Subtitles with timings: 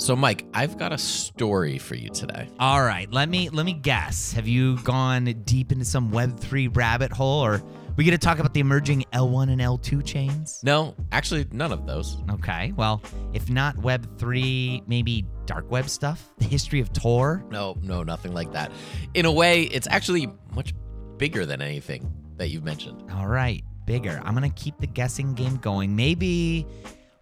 [0.00, 2.48] So, Mike, I've got a story for you today.
[2.58, 4.32] All right, let me let me guess.
[4.32, 7.62] Have you gone deep into some Web three rabbit hole, or
[7.96, 10.62] we going to talk about the emerging L one and L two chains?
[10.64, 12.16] No, actually, none of those.
[12.30, 13.02] Okay, well,
[13.34, 17.44] if not Web three, maybe dark web stuff, the history of Tor.
[17.50, 18.72] No, no, nothing like that.
[19.12, 20.72] In a way, it's actually much
[21.18, 23.04] bigger than anything that you've mentioned.
[23.12, 24.18] All right, bigger.
[24.24, 25.94] I'm gonna keep the guessing game going.
[25.94, 26.66] Maybe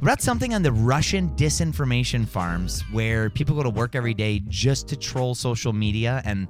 [0.00, 4.86] about something on the Russian disinformation farms where people go to work every day just
[4.88, 6.46] to troll social media and,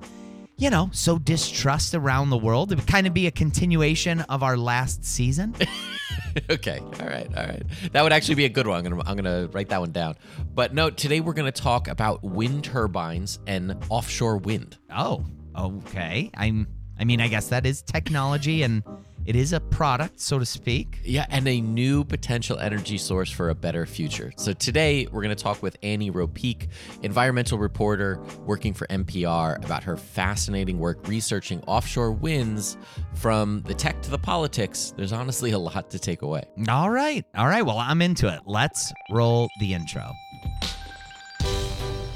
[0.59, 2.73] you know, sow distrust around the world.
[2.73, 5.55] It would kind of be a continuation of our last season.
[6.51, 7.63] okay, all right, all right.
[7.93, 8.85] That would actually be a good one.
[8.85, 10.17] I'm gonna, I'm gonna write that one down.
[10.55, 14.77] But no, today we're gonna talk about wind turbines and offshore wind.
[14.95, 15.25] Oh,
[15.57, 16.31] okay.
[16.35, 16.67] I'm.
[16.99, 18.83] I mean, I guess that is technology and
[19.29, 21.01] it is a product, so to speak.
[21.05, 24.33] Yeah, and a new potential energy source for a better future.
[24.37, 26.69] So today we're going to talk with Annie Ropeek,
[27.03, 32.79] environmental reporter working for NPR, about her fascinating work researching offshore winds
[33.17, 34.95] from the tech to the politics.
[34.97, 36.45] There's honestly a lot to take away.
[36.67, 37.23] All right.
[37.37, 37.63] All right.
[37.63, 38.41] Well, I'm into it.
[38.47, 40.11] Let's roll the intro.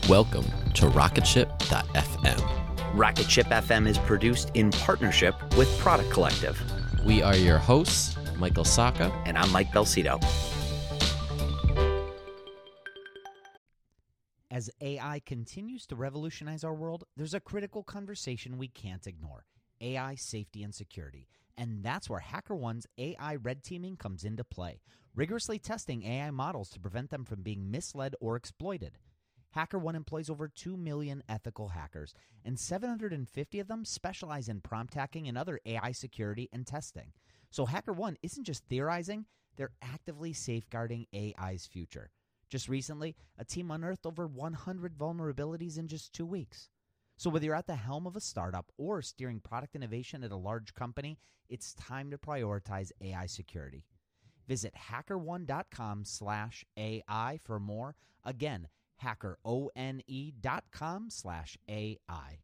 [0.09, 2.62] Welcome to rocketship.fm.
[2.95, 6.61] Rocketship FM is produced in partnership with Product Collective.
[7.07, 9.11] We are your hosts, Michael Sacca.
[9.25, 10.23] And I'm Mike Belsito.
[14.51, 19.47] As AI continues to revolutionize our world, there's a critical conversation we can't ignore
[19.81, 21.29] AI safety and security.
[21.57, 24.83] And that's where HackerOne's AI red teaming comes into play,
[25.15, 28.99] rigorously testing AI models to prevent them from being misled or exploited.
[29.57, 32.15] HackerOne employs over 2 million ethical hackers,
[32.45, 37.13] and 750 of them specialize in prompt hacking and other AI security and testing.
[37.51, 42.11] So HackerOne isn't just theorizing, they're actively safeguarding AI's future.
[42.49, 46.69] Just recently, a team unearthed over 100 vulnerabilities in just two weeks.
[47.17, 50.37] So whether you're at the helm of a startup or steering product innovation at a
[50.37, 53.85] large company, it's time to prioritize AI security.
[54.49, 57.95] Visit hackerone.com slash AI for more.
[58.25, 58.69] Again,
[59.03, 62.39] hackerone.com slash AI.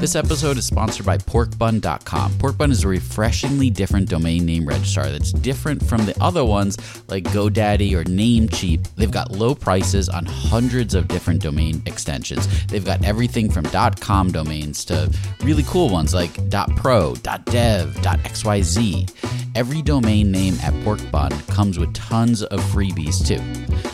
[0.00, 2.32] This episode is sponsored by porkbun.com.
[2.32, 6.78] Porkbun is a refreshingly different domain name registrar that's different from the other ones
[7.10, 8.88] like GoDaddy or Namecheap.
[8.94, 12.48] They've got low prices on hundreds of different domain extensions.
[12.68, 13.66] They've got everything from
[14.00, 15.12] .com domains to
[15.42, 16.32] really cool ones like
[16.76, 19.49] .pro, .dev, .xyz.
[19.60, 23.42] Every domain name at Porkbun comes with tons of freebies too,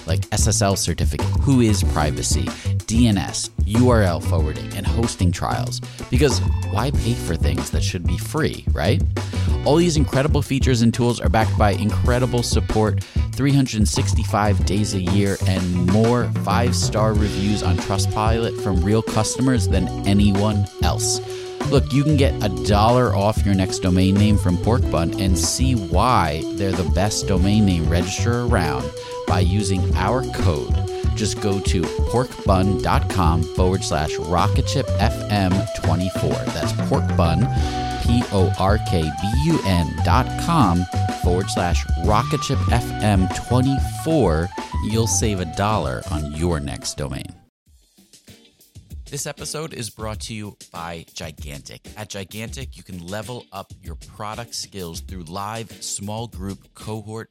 [0.06, 2.44] like SSL certificate, WHOIS privacy,
[2.87, 5.81] DNS, URL forwarding, and hosting trials.
[6.09, 6.38] Because
[6.71, 9.03] why pay for things that should be free, right?
[9.65, 15.37] All these incredible features and tools are backed by incredible support, 365 days a year,
[15.49, 21.19] and more five star reviews on Trustpilot from real customers than anyone else.
[21.71, 25.75] Look, you can get a dollar off your next domain name from Porkbun and see
[25.75, 28.88] why they're the best domain name registrar around
[29.27, 30.75] by using our code
[31.16, 36.44] just go to porkbun.com forward slash rocketshipfm24.
[36.53, 37.41] That's porkbun,
[38.05, 39.09] P O R K B
[39.47, 40.84] U N dot com
[41.25, 44.49] forward slash rocketshipfm24.
[44.91, 47.46] You'll save a dollar on your next domain.
[49.09, 51.89] This episode is brought to you by Gigantic.
[51.97, 57.31] At Gigantic, you can level up your product skills through live, small group, cohort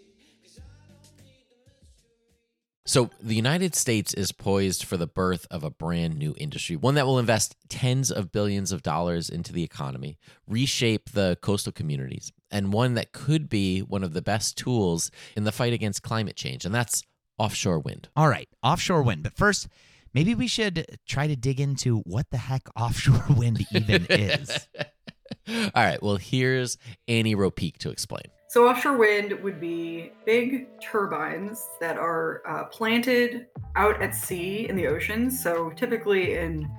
[2.83, 6.95] So, the United States is poised for the birth of a brand new industry, one
[6.95, 10.17] that will invest tens of billions of dollars into the economy,
[10.47, 15.43] reshape the coastal communities, and one that could be one of the best tools in
[15.43, 17.03] the fight against climate change, and that's
[17.37, 18.09] offshore wind.
[18.15, 19.21] All right, offshore wind.
[19.21, 19.67] But first,
[20.15, 24.67] maybe we should try to dig into what the heck offshore wind even is.
[25.47, 28.23] All right, well, here's Annie Ropeek to explain.
[28.51, 34.75] So, offshore wind would be big turbines that are uh, planted out at sea in
[34.75, 35.31] the ocean.
[35.31, 36.69] So, typically in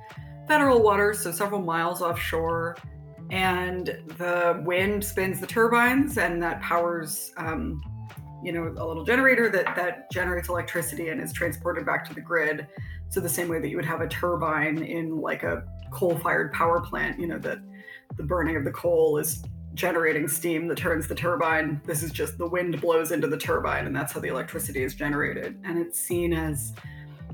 [0.46, 2.76] federal waters, so several miles offshore.
[3.30, 3.86] And
[4.18, 7.80] the wind spins the turbines, and that powers, um,
[8.44, 12.20] you know, a little generator that that generates electricity and is transported back to the
[12.20, 12.66] grid.
[13.08, 16.82] So the same way that you would have a turbine in like a coal-fired power
[16.82, 17.60] plant, you know, that
[18.18, 19.42] the burning of the coal is
[19.74, 21.80] generating steam that turns the turbine.
[21.84, 24.94] This is just the wind blows into the turbine, and that's how the electricity is
[24.94, 25.58] generated.
[25.64, 26.72] And it's seen as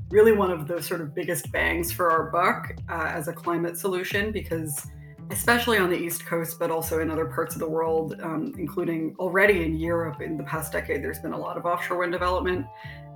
[0.09, 3.77] really one of the sort of biggest bangs for our buck uh, as a climate
[3.77, 4.87] solution because
[5.31, 9.15] especially on the east coast but also in other parts of the world um, including
[9.19, 12.65] already in europe in the past decade there's been a lot of offshore wind development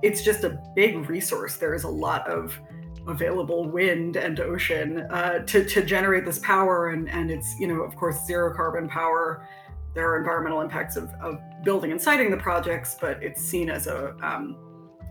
[0.02, 2.56] it's just a big resource there is a lot of
[3.06, 7.82] available wind and ocean uh, to, to generate this power and, and it's you know
[7.82, 9.46] of course zero carbon power
[9.94, 13.86] there are environmental impacts of, of building and siting the projects but it's seen as
[13.86, 14.56] a, um,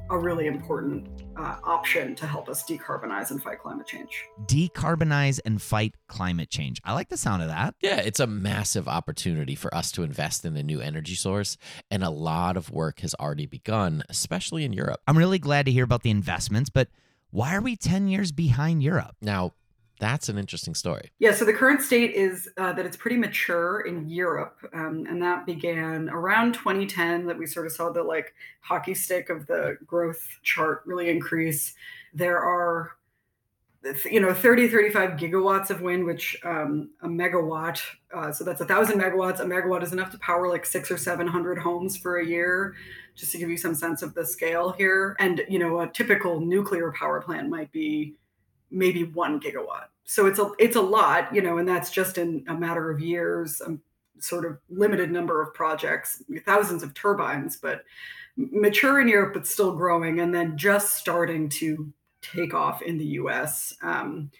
[0.09, 1.07] a really important
[1.37, 6.79] uh, option to help us decarbonize and fight climate change Decarbonize and fight climate change.
[6.83, 7.75] I like the sound of that.
[7.81, 11.57] Yeah, it's a massive opportunity for us to invest in a new energy source,
[11.89, 15.01] and a lot of work has already begun, especially in Europe.
[15.07, 16.89] I'm really glad to hear about the investments, but
[17.33, 19.15] why are we 10 years behind Europe?
[19.19, 19.53] Now,
[19.99, 21.11] that's an interesting story.
[21.17, 25.19] Yeah, so the current state is uh, that it's pretty mature in Europe, um, and
[25.23, 27.25] that began around 2010.
[27.25, 31.73] That we sort of saw the like hockey stick of the growth chart really increase.
[32.13, 32.91] There are,
[34.05, 37.81] you know, 30, 35 gigawatts of wind, which um, a megawatt,
[38.13, 39.39] uh, so that's a thousand megawatts.
[39.39, 42.75] A megawatt is enough to power like six or seven hundred homes for a year
[43.15, 45.15] just to give you some sense of the scale here.
[45.19, 48.15] And you know, a typical nuclear power plant might be
[48.71, 49.87] maybe one gigawatt.
[50.05, 52.99] So it's a it's a lot, you know, and that's just in a matter of
[52.99, 53.77] years, a
[54.19, 57.83] sort of limited number of projects, thousands of turbines, but
[58.37, 61.91] mature in Europe, but still growing, and then just starting to
[62.23, 64.31] take off in the U.S., um,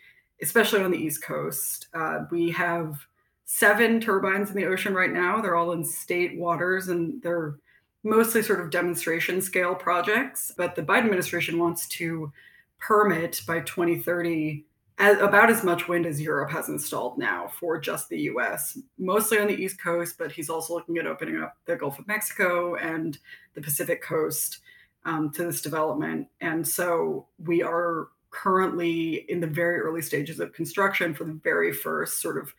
[0.41, 1.87] especially on the East Coast.
[1.93, 3.05] Uh, we have
[3.45, 5.41] seven turbines in the ocean right now.
[5.41, 7.57] They're all in state waters, and they're
[8.03, 10.51] mostly sort of demonstration scale projects.
[10.55, 12.31] But the Biden administration wants to
[12.79, 14.65] permit by 2030
[14.99, 19.39] as, about as much wind as Europe has installed now for just the US, mostly
[19.39, 22.75] on the East Coast, but he's also looking at opening up the Gulf of Mexico
[22.75, 23.17] and
[23.55, 24.59] the Pacific Coast
[25.05, 26.27] um, to this development.
[26.41, 31.71] And so we are currently in the very early stages of construction for the very
[31.71, 32.53] first sort of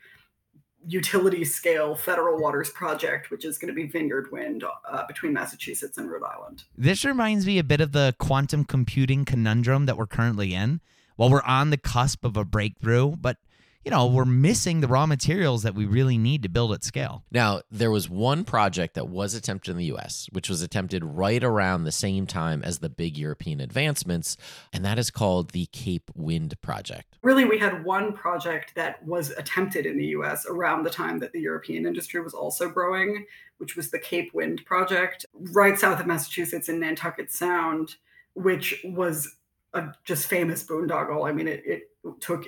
[0.86, 5.98] utility scale federal waters project, which is going to be Vineyard Wind uh, between Massachusetts
[5.98, 6.64] and Rhode Island.
[6.76, 10.80] This reminds me a bit of the quantum computing conundrum that we're currently in.
[11.16, 13.36] While we're on the cusp of a breakthrough, but
[13.84, 17.22] you know, we're missing the raw materials that we really need to build at scale.
[17.30, 21.44] Now, there was one project that was attempted in the US, which was attempted right
[21.44, 24.38] around the same time as the big European advancements,
[24.72, 27.18] and that is called the Cape Wind Project.
[27.22, 31.32] Really, we had one project that was attempted in the US around the time that
[31.32, 33.26] the European industry was also growing,
[33.58, 37.96] which was the Cape Wind Project, right south of Massachusetts in Nantucket Sound,
[38.32, 39.36] which was
[39.74, 41.28] a just famous boondoggle.
[41.28, 41.82] I mean, it, it
[42.20, 42.46] took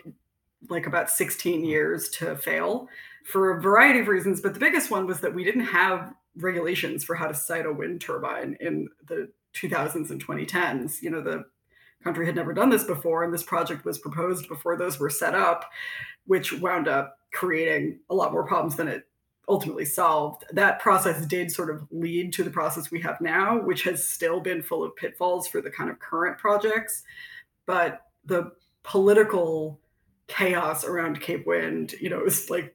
[0.68, 2.88] like about 16 years to fail
[3.24, 4.40] for a variety of reasons.
[4.40, 7.72] But the biggest one was that we didn't have regulations for how to site a
[7.72, 11.02] wind turbine in the 2000s and 2010s.
[11.02, 11.44] You know, the
[12.04, 15.35] country had never done this before, and this project was proposed before those were set
[15.35, 15.64] up,
[16.26, 19.08] which wound up creating a lot more problems than it
[19.49, 20.44] ultimately solved.
[20.52, 24.40] That process did sort of lead to the process we have now, which has still
[24.40, 27.02] been full of pitfalls for the kind of current projects.
[27.64, 29.80] But the political
[30.28, 31.95] chaos around Cape Wind.
[32.00, 32.75] You know, it was like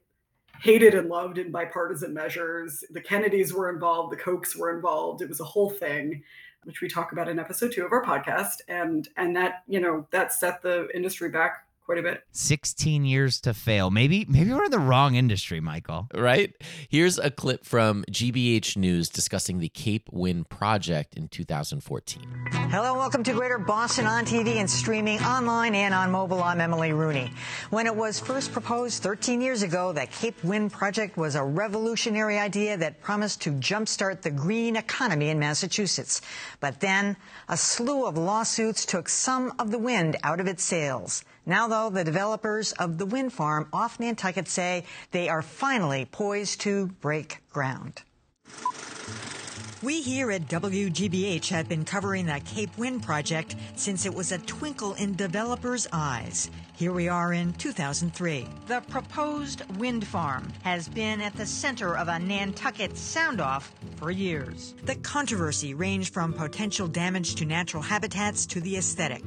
[0.61, 2.83] hated and loved in bipartisan measures.
[2.91, 5.21] The Kennedys were involved, the Kochs were involved.
[5.21, 6.23] It was a whole thing,
[6.63, 8.61] which we talk about in episode two of our podcast.
[8.67, 12.23] And and that, you know, that set the industry back quite a bit.
[12.31, 13.91] 16 years to fail.
[13.91, 16.07] Maybe maybe we're in the wrong industry, Michael.
[16.13, 16.53] Right?
[16.87, 22.23] Here's a clip from GBH News discussing the Cape Wind project in 2014.
[22.71, 26.41] Hello, welcome to Greater Boston on TV and streaming online and on mobile.
[26.41, 27.29] I'm Emily Rooney.
[27.71, 32.39] When it was first proposed 13 years ago, the Cape Wind project was a revolutionary
[32.39, 36.21] idea that promised to jumpstart the green economy in Massachusetts.
[36.61, 37.17] But then
[37.49, 41.25] a slew of lawsuits took some of the wind out of its sails.
[41.45, 46.61] Now, though, the developers of the wind farm off Nantucket say they are finally poised
[46.61, 48.03] to break ground.
[49.81, 54.37] We here at WGBH have been covering the Cape Wind project since it was a
[54.37, 56.51] twinkle in developers' eyes.
[56.81, 58.47] Here we are in 2003.
[58.65, 64.09] The proposed wind farm has been at the center of a Nantucket sound off for
[64.09, 64.73] years.
[64.85, 69.21] The controversy ranged from potential damage to natural habitats to the aesthetic.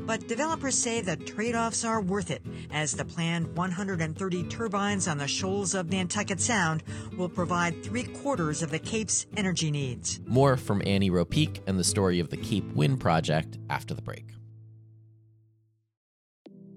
[0.00, 5.18] But developers say the trade offs are worth it, as the planned 130 turbines on
[5.18, 6.82] the shoals of Nantucket Sound
[7.16, 10.18] will provide three quarters of the Cape's energy needs.
[10.26, 14.35] More from Annie Ropeek and the story of the Cape Wind Project after the break.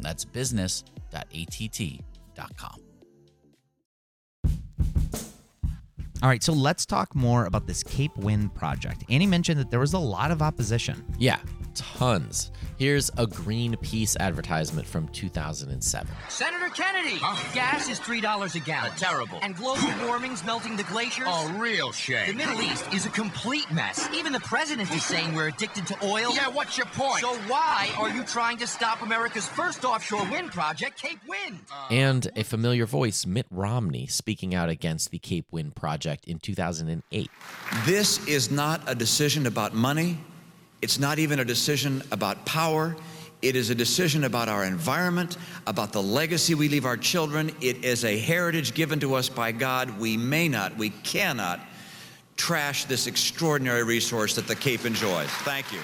[0.00, 2.76] That's business.att.com.
[6.22, 9.04] All right, so let's talk more about this Cape Wind project.
[9.08, 11.02] Annie mentioned that there was a lot of opposition.
[11.18, 11.38] Yeah,
[11.74, 12.50] tons.
[12.78, 16.14] Here's a Greenpeace advertisement from 2007.
[16.28, 17.18] Senator Kennedy,
[17.52, 18.92] gas is three dollars a gallon.
[18.96, 19.38] terrible.
[19.42, 21.26] And global warming's melting the glaciers.
[21.28, 22.28] Oh, real shame.
[22.28, 22.34] The.
[22.34, 24.08] Middle East is a complete mess.
[24.14, 26.34] Even the president is saying we're addicted to oil.
[26.34, 27.20] Yeah, what's your point?
[27.20, 31.60] So why are you trying to stop America's first offshore wind project, Cape Wind?
[31.70, 31.86] Uh.
[31.90, 37.30] And a familiar voice, Mitt Romney, speaking out against the Cape Wind project in 2008.
[37.84, 40.18] This is not a decision about money.
[40.82, 42.96] It's not even a decision about power.
[43.42, 47.54] It is a decision about our environment, about the legacy we leave our children.
[47.60, 49.98] It is a heritage given to us by God.
[49.98, 51.60] We may not, we cannot
[52.36, 55.28] trash this extraordinary resource that the Cape enjoys.
[55.28, 55.80] Thank you.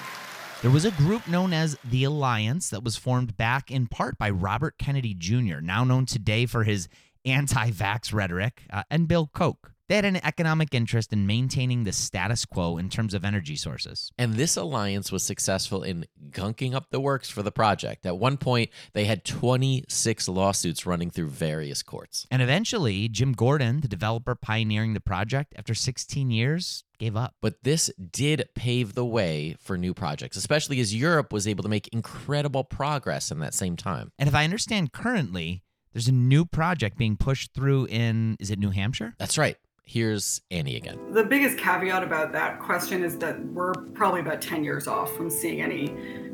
[0.63, 4.31] There was a group known as the Alliance that was formed back in part by
[4.31, 6.87] Robert Kennedy Jr., now known today for his
[7.25, 9.71] anti vax rhetoric, uh, and Bill Koch.
[9.89, 14.11] They had an economic interest in maintaining the status quo in terms of energy sources.
[14.17, 18.05] And this alliance was successful in gunking up the works for the project.
[18.05, 22.27] At one point, they had 26 lawsuits running through various courts.
[22.29, 27.35] And eventually, Jim Gordon, the developer pioneering the project, after 16 years, gave up.
[27.41, 31.69] But this did pave the way for new projects, especially as Europe was able to
[31.69, 34.11] make incredible progress in that same time.
[34.19, 35.63] And if I understand currently,
[35.93, 39.15] there's a new project being pushed through in, is it New Hampshire?
[39.17, 39.55] That's right.
[39.89, 40.99] Here's Annie again.
[41.13, 45.29] The biggest caveat about that question is that we're probably about 10 years off from
[45.29, 45.87] seeing any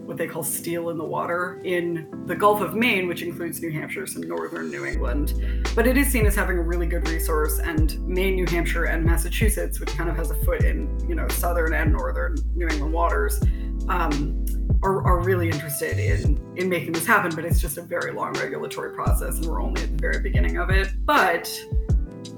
[0.06, 3.72] what they call steel in the water in the Gulf of Maine, which includes New
[3.72, 5.36] Hampshire, some northern New England.
[5.76, 9.06] But it is seen as having a really good resource, and Maine, New Hampshire, and
[9.06, 12.92] Massachusetts, which kind of has a foot in you know southern and northern New England
[12.92, 13.40] waters,
[13.88, 14.44] um,
[14.82, 17.34] are, are really interested in in making this happen.
[17.36, 20.58] But it's just a very long regulatory process, and we're only at the very beginning
[20.58, 20.90] of it.
[21.06, 21.48] But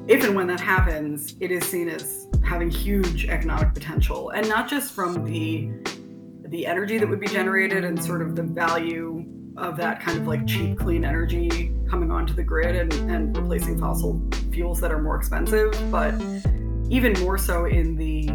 [0.08, 4.70] if and when that happens, it is seen as having huge economic potential, and not
[4.70, 5.72] just from the
[6.50, 9.26] the energy that would be generated and sort of the value
[9.58, 13.80] of that kind of like cheap, clean energy coming onto the grid and, and replacing
[13.80, 14.22] fossil
[14.52, 16.14] fuels that are more expensive, but
[16.90, 18.28] even more so in the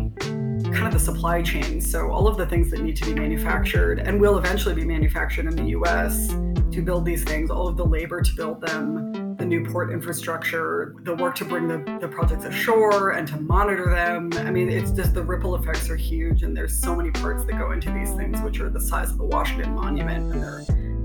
[0.73, 1.81] kind of the supply chain.
[1.81, 5.47] So all of the things that need to be manufactured and will eventually be manufactured
[5.47, 9.47] in the US to build these things, all of the labor to build them, the
[9.47, 14.31] new port infrastructure, the work to bring the, the projects ashore and to monitor them.
[14.47, 17.55] I mean, it's just the ripple effects are huge and there's so many parts that
[17.57, 20.63] go into these things, which are the size of the Washington Monument and they're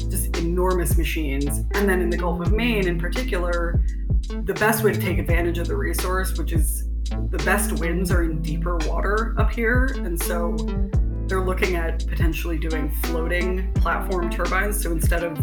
[0.09, 1.59] just enormous machines.
[1.75, 3.81] And then in the Gulf of Maine in particular,
[4.27, 6.89] the best way to take advantage of the resource, which is
[7.29, 9.95] the best winds are in deeper water up here.
[10.03, 10.57] And so
[11.27, 14.83] they're looking at potentially doing floating platform turbines.
[14.83, 15.37] So instead of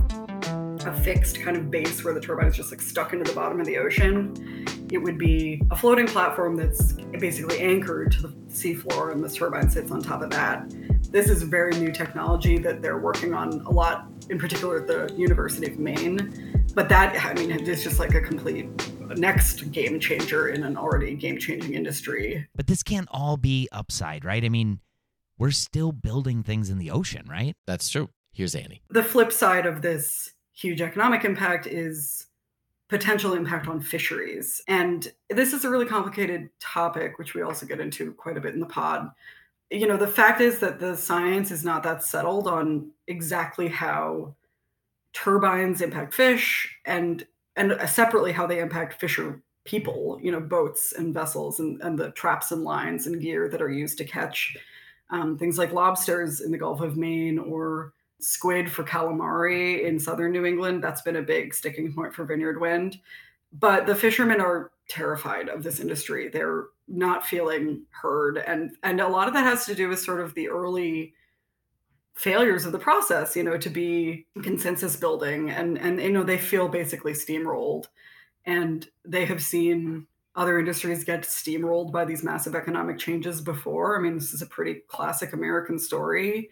[0.86, 3.60] a fixed kind of base where the turbine is just like stuck into the bottom
[3.60, 9.12] of the ocean, it would be a floating platform that's basically anchored to the seafloor
[9.12, 10.70] and the turbine sits on top of that.
[11.10, 15.14] This is very new technology that they're working on a lot, in particular at the
[15.16, 16.64] University of Maine.
[16.74, 18.68] But that, I mean, it's just like a complete
[19.18, 22.46] next game changer in an already game changing industry.
[22.54, 24.44] But this can't all be upside, right?
[24.44, 24.80] I mean,
[25.38, 27.54] we're still building things in the ocean, right?
[27.66, 28.08] That's true.
[28.32, 28.82] Here's Annie.
[28.88, 32.26] The flip side of this huge economic impact is
[32.88, 34.60] potential impact on fisheries.
[34.68, 38.54] And this is a really complicated topic, which we also get into quite a bit
[38.54, 39.10] in the pod.
[39.70, 44.34] You know, the fact is that the science is not that settled on exactly how
[45.14, 51.14] turbines impact fish and and separately how they impact fisher people, you know, boats and
[51.14, 54.56] vessels and, and the traps and lines and gear that are used to catch
[55.10, 57.92] um, things like lobsters in the Gulf of Maine or
[58.22, 60.82] squid for calamari in southern New England.
[60.82, 62.98] That's been a big sticking point for Vineyard Wind.
[63.52, 66.28] But the fishermen are terrified of this industry.
[66.28, 68.38] They're not feeling heard.
[68.38, 71.14] And and a lot of that has to do with sort of the early
[72.14, 76.38] failures of the process, you know, to be consensus building and and you know, they
[76.38, 77.86] feel basically steamrolled.
[78.44, 83.98] And they have seen other industries get steamrolled by these massive economic changes before.
[83.98, 86.50] I mean, this is a pretty classic American story.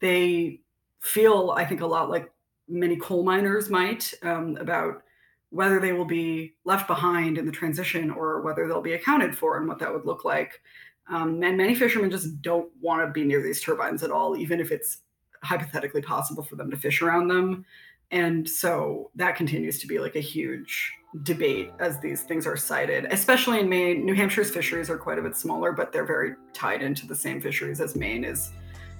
[0.00, 0.60] They
[1.00, 2.30] feel, I think, a lot like
[2.68, 5.02] many coal miners might um, about
[5.50, 9.56] whether they will be left behind in the transition or whether they'll be accounted for
[9.56, 10.60] and what that would look like.
[11.10, 14.60] Um, and many fishermen just don't want to be near these turbines at all, even
[14.60, 14.98] if it's
[15.42, 17.64] hypothetically possible for them to fish around them.
[18.10, 23.06] And so that continues to be like a huge debate as these things are sited,
[23.06, 24.04] especially in Maine.
[24.04, 27.40] New Hampshire's fisheries are quite a bit smaller, but they're very tied into the same
[27.40, 28.50] fisheries as Maine is.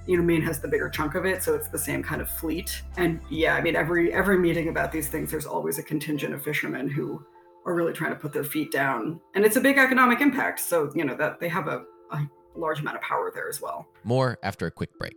[0.09, 2.31] You know, Maine has the bigger chunk of it, so it's the same kind of
[2.31, 2.83] fleet.
[2.97, 6.43] And yeah, I mean, every every meeting about these things, there's always a contingent of
[6.43, 7.23] fishermen who
[7.67, 10.61] are really trying to put their feet down, and it's a big economic impact.
[10.61, 13.87] So you know that they have a, a large amount of power there as well.
[14.03, 15.15] More after a quick break.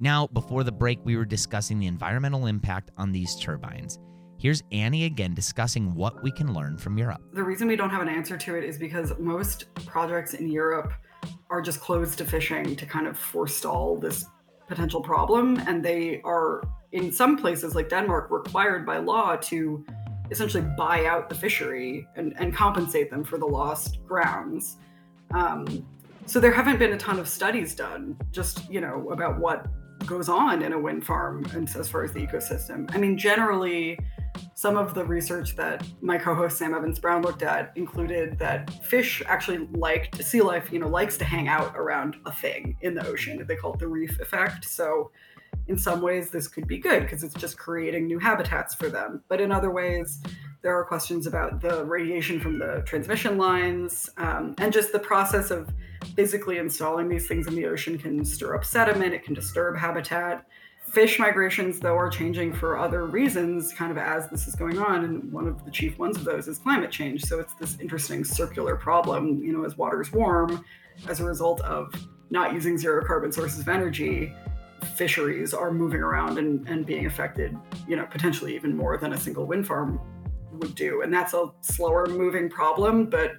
[0.00, 4.00] Now, before the break, we were discussing the environmental impact on these turbines.
[4.44, 7.22] Here's Annie again discussing what we can learn from Europe.
[7.32, 10.92] The reason we don't have an answer to it is because most projects in Europe
[11.48, 14.26] are just closed to fishing to kind of forestall this
[14.68, 15.56] potential problem.
[15.66, 19.82] And they are, in some places like Denmark, required by law to
[20.30, 24.76] essentially buy out the fishery and, and compensate them for the lost grounds.
[25.30, 25.86] Um,
[26.26, 29.68] so there haven't been a ton of studies done just you know about what
[30.04, 32.94] goes on in a wind farm and as far as the ecosystem.
[32.94, 33.98] I mean, generally,
[34.54, 39.22] some of the research that my co-host Sam Evans Brown looked at included that fish
[39.26, 43.06] actually like sea life, you know, likes to hang out around a thing in the
[43.06, 43.44] ocean.
[43.46, 44.64] They call it the reef effect.
[44.64, 45.10] So
[45.68, 49.22] in some ways this could be good because it's just creating new habitats for them.
[49.28, 50.22] But in other ways,
[50.62, 55.50] there are questions about the radiation from the transmission lines um, and just the process
[55.50, 55.70] of
[56.16, 60.46] physically installing these things in the ocean can stir up sediment, it can disturb habitat.
[60.94, 65.04] Fish migrations, though, are changing for other reasons, kind of as this is going on.
[65.04, 67.24] And one of the chief ones of those is climate change.
[67.24, 70.64] So it's this interesting circular problem, you know, as waters warm,
[71.08, 71.92] as a result of
[72.30, 74.32] not using zero carbon sources of energy,
[74.94, 77.56] fisheries are moving around and, and being affected,
[77.88, 79.98] you know, potentially even more than a single wind farm
[80.52, 81.02] would do.
[81.02, 83.32] And that's a slower moving problem, but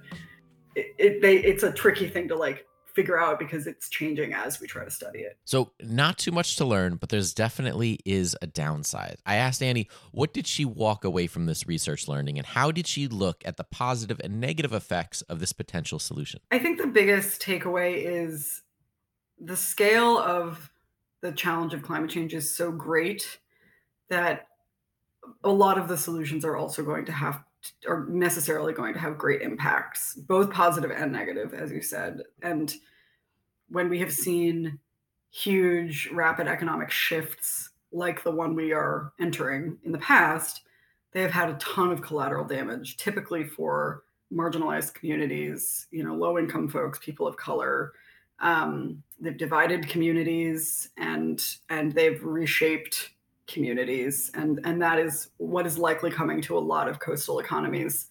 [0.74, 2.65] it, it they, it's a tricky thing to like
[2.96, 5.36] figure out because it's changing as we try to study it.
[5.44, 9.18] So, not too much to learn, but there's definitely is a downside.
[9.26, 12.86] I asked Annie, what did she walk away from this research learning and how did
[12.86, 16.40] she look at the positive and negative effects of this potential solution?
[16.50, 18.62] I think the biggest takeaway is
[19.38, 20.72] the scale of
[21.20, 23.38] the challenge of climate change is so great
[24.08, 24.46] that
[25.44, 27.42] a lot of the solutions are also going to have
[27.88, 32.22] are necessarily going to have great impacts, both positive and negative, as you said.
[32.42, 32.74] And
[33.68, 34.78] when we have seen
[35.30, 40.62] huge, rapid economic shifts like the one we are entering in the past,
[41.12, 44.02] they have had a ton of collateral damage, typically for
[44.32, 47.92] marginalized communities, you know, low income folks, people of color.
[48.40, 53.10] Um, they've divided communities and and they've reshaped
[53.46, 58.08] communities and and that is what is likely coming to a lot of coastal economies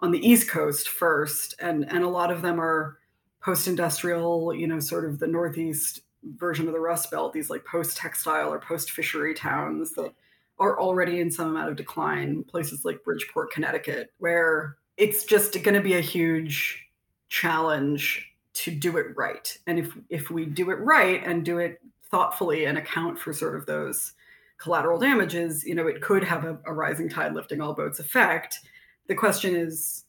[0.00, 2.98] on the east coast first and and a lot of them are
[3.40, 6.00] post-industrial you know sort of the northeast
[6.36, 10.12] version of the rust belt these like post-textile or post-fishery towns that
[10.58, 15.74] are already in some amount of decline places like bridgeport connecticut where it's just going
[15.74, 16.86] to be a huge
[17.28, 19.56] challenge to do it right.
[19.66, 23.56] And if if we do it right and do it thoughtfully and account for sort
[23.56, 24.12] of those
[24.58, 28.60] collateral damages, you know, it could have a, a rising tide lifting all boats effect.
[29.08, 30.04] The question is,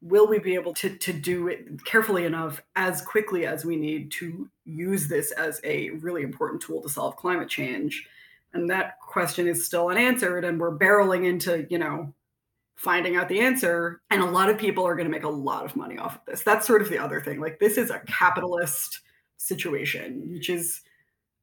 [0.00, 4.10] will we be able to, to do it carefully enough as quickly as we need
[4.10, 8.06] to use this as a really important tool to solve climate change?
[8.52, 12.12] And that question is still unanswered, and we're barreling into, you know,
[12.76, 14.00] finding out the answer.
[14.10, 16.20] And a lot of people are going to make a lot of money off of
[16.26, 16.42] this.
[16.42, 17.40] That's sort of the other thing.
[17.40, 19.00] Like, this is a capitalist
[19.36, 20.82] situation, which is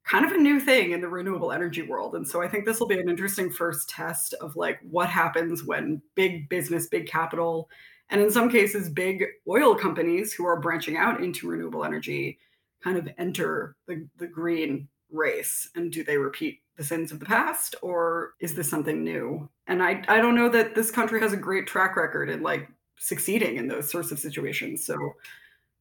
[0.09, 2.15] kind of a new thing in the renewable energy world.
[2.15, 5.63] And so I think this will be an interesting first test of like what happens
[5.63, 7.69] when big business, big capital,
[8.09, 12.39] and in some cases, big oil companies who are branching out into renewable energy
[12.83, 15.69] kind of enter the, the green race.
[15.75, 19.47] And do they repeat the sins of the past or is this something new?
[19.67, 22.67] And I, I don't know that this country has a great track record in like
[22.97, 24.83] succeeding in those sorts of situations.
[24.83, 25.13] So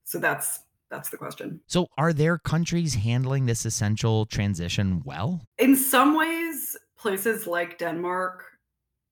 [0.04, 0.60] so that's
[0.90, 1.60] that's the question.
[1.66, 5.42] So, are there countries handling this essential transition well?
[5.58, 8.44] In some ways, places like Denmark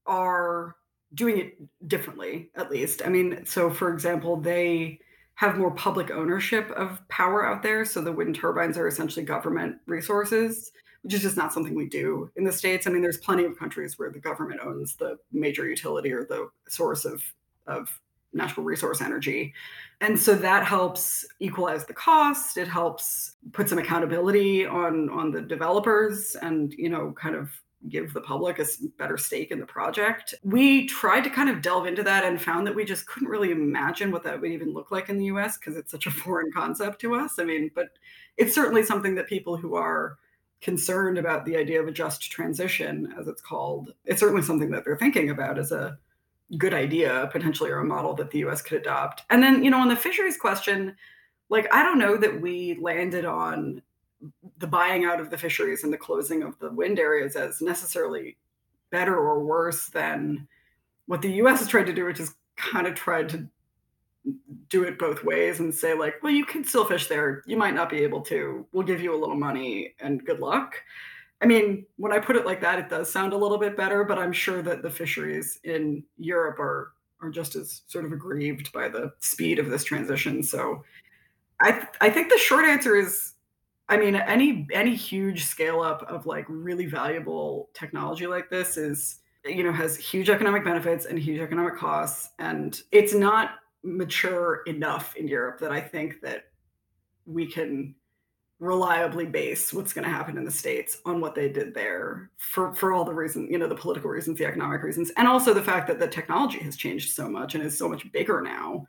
[0.07, 0.77] are
[1.15, 3.03] doing it differently, at least.
[3.05, 5.01] I mean, so for example, they
[5.37, 7.85] have more public ownership of power out there.
[7.85, 12.31] So the wind turbines are essentially government resources, which is just not something we do
[12.37, 12.87] in the States.
[12.87, 16.49] I mean, there's plenty of countries where the government owns the major utility or the
[16.69, 17.23] source of,
[17.67, 18.01] of
[18.33, 19.55] natural resource energy.
[20.01, 22.57] And so that helps equalize the cost.
[22.57, 27.51] It helps put some accountability on on the developers and, you know, kind of
[27.89, 28.67] give the public a
[28.99, 30.35] better stake in the project.
[30.43, 33.53] We tried to kind of delve into that and found that we just couldn't really
[33.53, 36.51] imagine what that would even look like in the US because it's such a foreign
[36.53, 37.39] concept to us.
[37.39, 37.91] I mean, but
[38.37, 40.19] it's certainly something that people who are
[40.61, 44.85] concerned about the idea of a just transition as it's called, it's certainly something that
[44.85, 45.99] they're thinking about as a
[46.59, 49.23] good idea potentially or a model that the US could adopt.
[49.31, 50.97] And then, you know, on the fisheries question,
[51.49, 53.83] like I don't know that we landed on
[54.59, 58.37] the buying out of the fisheries and the closing of the wind areas as necessarily
[58.91, 60.47] better or worse than
[61.07, 63.47] what the US has tried to do, which is kind of tried to
[64.69, 67.43] do it both ways and say like, well, you can still fish there.
[67.47, 68.67] You might not be able to.
[68.73, 70.77] We'll give you a little money and good luck.
[71.43, 74.05] I mean, when I put it like that, it does sound a little bit better,
[74.05, 78.71] but I'm sure that the fisheries in Europe are are just as sort of aggrieved
[78.73, 80.43] by the speed of this transition.
[80.43, 80.85] So
[81.61, 83.35] I I think the short answer is
[83.89, 89.21] I mean, any any huge scale up of like really valuable technology like this is
[89.45, 93.51] you know has huge economic benefits and huge economic costs and it's not
[93.85, 96.47] mature enough in Europe that I think that
[97.27, 97.95] we can
[98.59, 102.73] reliably base what's going to happen in the states on what they did there for
[102.75, 105.63] for all the reasons you know the political reasons the economic reasons and also the
[105.63, 108.87] fact that the technology has changed so much and is so much bigger now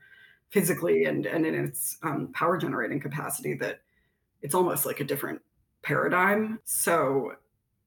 [0.49, 3.81] physically and and in its um, power generating capacity that
[4.41, 5.41] it's almost like a different
[5.81, 6.59] paradigm.
[6.63, 7.33] So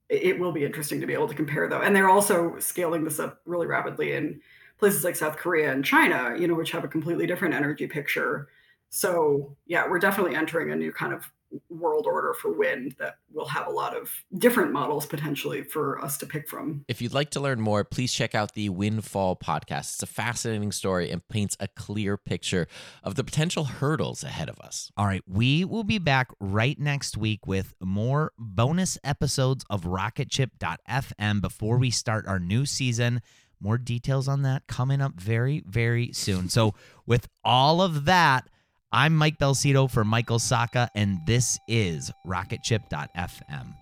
[0.08, 1.82] it will be interesting to be able to compare though.
[1.82, 4.40] And they're also scaling this up really rapidly in
[4.78, 8.48] places like south korea and china you know which have a completely different energy picture.
[8.90, 11.30] So yeah we're definitely entering a new kind of
[11.68, 16.16] world order for wind that will have a lot of different models potentially for us
[16.18, 16.84] to pick from.
[16.88, 19.94] If you'd like to learn more, please check out the Windfall podcast.
[19.94, 22.66] It's a fascinating story and paints a clear picture
[23.02, 24.90] of the potential hurdles ahead of us.
[24.96, 31.40] All right, we will be back right next week with more bonus episodes of rocketship.fm
[31.40, 33.22] before we start our new season.
[33.60, 36.48] More details on that coming up very, very soon.
[36.48, 36.74] So,
[37.06, 38.48] with all of that,
[38.92, 43.74] I'm Mike Belsito for Michael Sacca, and this is Rocketship.fm.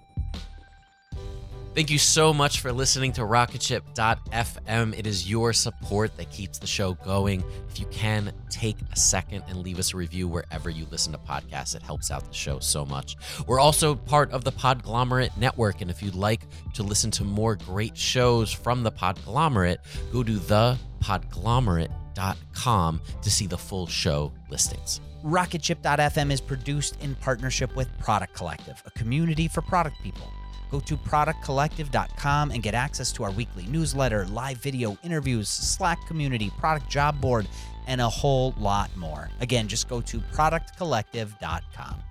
[1.74, 4.98] Thank you so much for listening to Rocketship.fm.
[4.98, 7.42] It is your support that keeps the show going.
[7.70, 11.18] If you can, take a second and leave us a review wherever you listen to
[11.18, 11.74] podcasts.
[11.74, 13.16] It helps out the show so much.
[13.46, 16.42] We're also part of the Podglomerate Network, and if you'd like
[16.74, 19.78] to listen to more great shows from the Podglomerate,
[20.12, 25.00] go to the Podglomerate rocketship.com to see the full show listings.
[25.24, 30.30] Rocketship.fm is produced in partnership with Product Collective, a community for product people.
[30.70, 36.50] Go to productcollective.com and get access to our weekly newsletter, live video interviews, Slack community,
[36.58, 37.48] product job board,
[37.86, 39.30] and a whole lot more.
[39.40, 42.02] Again, just go to productcollective.com.